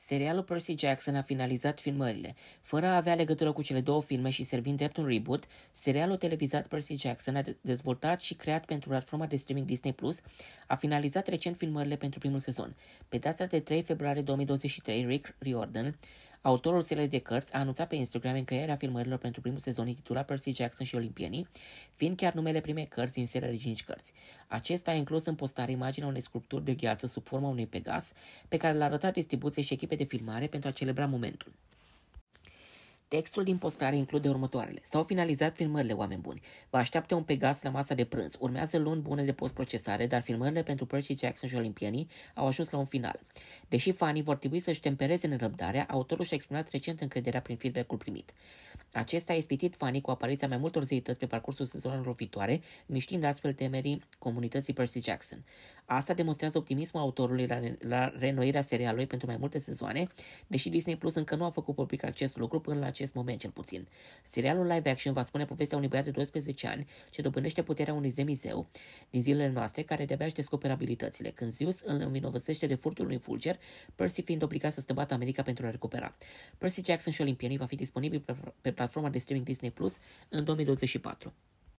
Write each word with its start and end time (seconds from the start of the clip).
Serialul 0.00 0.42
Percy 0.42 0.74
Jackson 0.78 1.16
a 1.16 1.22
finalizat 1.22 1.80
filmările. 1.80 2.34
Fără 2.62 2.86
a 2.86 2.96
avea 2.96 3.14
legătură 3.14 3.52
cu 3.52 3.62
cele 3.62 3.80
două 3.80 4.02
filme 4.02 4.30
și 4.30 4.42
servind 4.42 4.76
drept 4.76 4.96
un 4.96 5.06
reboot, 5.06 5.44
serialul 5.72 6.16
televizat 6.16 6.66
Percy 6.66 6.94
Jackson 6.96 7.36
a 7.36 7.44
dezvoltat 7.60 8.20
și 8.20 8.34
creat 8.34 8.64
pentru 8.64 8.88
platforma 8.88 9.26
de 9.26 9.36
streaming 9.36 9.66
Disney 9.66 9.92
Plus, 9.92 10.20
a 10.66 10.74
finalizat 10.74 11.26
recent 11.26 11.56
filmările 11.56 11.96
pentru 11.96 12.18
primul 12.18 12.38
sezon. 12.38 12.76
Pe 13.08 13.18
data 13.18 13.46
de 13.46 13.60
3 13.60 13.82
februarie 13.82 14.22
2023, 14.22 15.04
Rick 15.04 15.34
Riordan 15.38 15.98
Autorul 16.48 16.82
seriei 16.82 17.08
de 17.08 17.18
cărți 17.18 17.54
a 17.54 17.58
anunțat 17.58 17.88
pe 17.88 17.96
Instagram 17.96 18.34
încheierea 18.34 18.76
filmărilor 18.76 19.18
pentru 19.18 19.40
primul 19.40 19.58
sezon 19.58 19.88
intitulat 19.88 20.26
Percy 20.26 20.52
Jackson 20.52 20.86
și 20.86 20.94
Olimpienii, 20.94 21.48
fiind 21.94 22.16
chiar 22.16 22.32
numele 22.32 22.60
primei 22.60 22.86
cărți 22.86 23.12
din 23.12 23.26
seria 23.26 23.48
de 23.48 23.56
5 23.56 23.84
cărți. 23.84 24.12
Acesta 24.46 24.90
a 24.90 24.94
inclus 24.94 25.26
în 25.26 25.34
postare 25.34 25.72
imaginea 25.72 26.08
unei 26.08 26.20
sculpturi 26.20 26.64
de 26.64 26.74
gheață 26.74 27.06
sub 27.06 27.26
forma 27.26 27.48
unui 27.48 27.66
pegas, 27.66 28.12
pe 28.48 28.56
care 28.56 28.76
l-a 28.76 28.84
arătat 28.84 29.12
distribuției 29.12 29.64
și 29.64 29.72
echipe 29.72 29.94
de 29.94 30.04
filmare 30.04 30.46
pentru 30.46 30.68
a 30.68 30.72
celebra 30.72 31.06
momentul. 31.06 31.52
Textul 33.08 33.44
din 33.44 33.58
postare 33.58 33.96
include 33.96 34.28
următoarele. 34.28 34.78
S-au 34.82 35.02
finalizat 35.02 35.54
filmările, 35.54 35.92
oameni 35.92 36.20
buni. 36.20 36.40
Vă 36.70 36.76
așteaptă 36.76 37.14
un 37.14 37.22
Pegas 37.22 37.62
la 37.62 37.70
masa 37.70 37.94
de 37.94 38.04
prânz. 38.04 38.36
Urmează 38.38 38.78
luni 38.78 39.00
bune 39.00 39.24
de 39.24 39.32
postprocesare, 39.32 40.06
dar 40.06 40.22
filmările 40.22 40.62
pentru 40.62 40.86
Percy 40.86 41.14
Jackson 41.18 41.48
și 41.48 41.54
Olimpienii 41.54 42.08
au 42.34 42.46
ajuns 42.46 42.70
la 42.70 42.78
un 42.78 42.84
final. 42.84 43.20
Deși 43.68 43.92
fanii 43.92 44.22
vor 44.22 44.36
trebui 44.36 44.60
să-și 44.60 44.80
tempereze 44.80 45.26
nerăbdarea, 45.26 45.86
autorul 45.90 46.24
și-a 46.24 46.36
exprimat 46.36 46.70
recent 46.70 47.00
încrederea 47.00 47.40
prin 47.40 47.56
feedback-ul 47.56 47.98
primit. 47.98 48.32
Acesta 48.92 49.32
a 49.32 49.36
ispitit 49.36 49.76
fanii 49.76 50.00
cu 50.00 50.10
apariția 50.10 50.48
mai 50.48 50.56
multor 50.56 50.84
zeități 50.84 51.18
pe 51.18 51.26
parcursul 51.26 51.66
sezonelor 51.66 52.14
viitoare, 52.14 52.60
miștind 52.86 53.24
astfel 53.24 53.52
temerii 53.52 54.02
comunității 54.18 54.72
Percy 54.72 55.00
Jackson. 55.00 55.44
Asta 55.84 56.14
demonstrează 56.14 56.58
optimismul 56.58 57.02
autorului 57.02 57.46
la, 57.46 57.60
la 57.78 58.12
reînnoirea 58.18 58.62
serialului 58.62 59.06
pentru 59.06 59.26
mai 59.26 59.36
multe 59.36 59.58
sezoane, 59.58 60.06
deși 60.46 60.68
Disney 60.68 60.96
Plus 60.96 61.14
încă 61.14 61.34
nu 61.34 61.44
a 61.44 61.50
făcut 61.50 61.74
public 61.74 62.04
acest 62.04 62.36
lucru 62.36 62.60
până 62.60 62.78
la 62.78 62.86
acest 62.98 63.14
moment 63.14 63.40
cel 63.40 63.50
puțin. 63.50 63.88
Serialul 64.22 64.66
live 64.66 64.90
action 64.90 65.12
va 65.12 65.22
spune 65.22 65.44
povestea 65.44 65.76
unui 65.76 65.88
băiat 65.88 66.04
de 66.04 66.10
12 66.10 66.66
ani 66.66 66.86
ce 67.10 67.22
dobândește 67.22 67.62
puterea 67.62 67.94
unui 67.94 68.08
zemizeu 68.08 68.68
din 69.10 69.22
zilele 69.22 69.48
noastre 69.48 69.82
care 69.82 70.04
de-abia 70.04 70.26
își 70.26 70.34
descoperă 70.34 70.72
abilitățile. 70.72 71.30
Când 71.30 71.50
Zeus 71.50 71.80
îl 71.80 72.00
învinovățește 72.00 72.66
de 72.66 72.74
furtul 72.74 73.04
unui 73.04 73.18
fulger, 73.18 73.58
Percy 73.94 74.22
fiind 74.22 74.42
obligat 74.42 74.72
să 74.72 74.80
stăbată 74.80 75.14
America 75.14 75.42
pentru 75.42 75.66
a 75.66 75.70
recupera. 75.70 76.16
Percy 76.58 76.82
Jackson 76.84 77.12
și 77.12 77.20
Olimpienii 77.20 77.56
va 77.56 77.66
fi 77.66 77.76
disponibil 77.76 78.20
pe, 78.20 78.36
pe 78.60 78.72
platforma 78.72 79.08
de 79.08 79.18
streaming 79.18 79.46
Disney 79.46 79.70
Plus 79.70 79.98
în 80.28 80.44
2024. 80.44 81.32